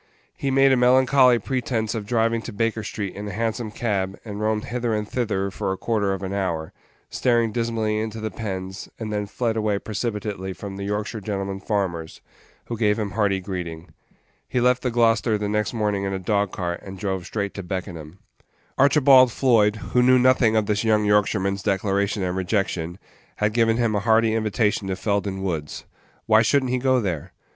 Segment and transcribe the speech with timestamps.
[0.35, 4.41] He made a melancholy pretence of driving to Baker street in a Hansom cab, and
[4.41, 6.73] roamed hither and thither for a quarter of an hour,
[7.11, 12.19] staring dismally into the pens, and then fled away precipitately from the Yorkshire gentlemen farmers,
[12.65, 13.89] who gave him hearty greeting.
[14.49, 17.61] He left the Gloucester the next morning in a dog cart, and drove straight to
[17.61, 18.17] Beckenham.
[18.79, 22.97] Archibald Floyd, who knew nothing of this young Yorkshireman's declaration and rejection,
[23.35, 25.85] had given him a hearty invitation to Felden Page 39 Woods.
[26.25, 27.33] Why should n't he go there?